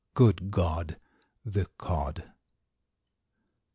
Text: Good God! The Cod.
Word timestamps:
Good 0.15 0.49
God! 0.49 0.97
The 1.45 1.67
Cod. 1.77 2.31